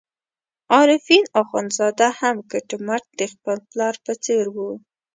عارفین 0.75 1.23
اخندزاده 1.41 2.07
هم 2.19 2.35
کټ 2.51 2.69
مټ 2.85 3.03
د 3.19 3.21
خپل 3.33 3.57
پلار 3.69 3.95
په 4.05 4.13
څېر 4.23 4.45
وو. 4.55 4.69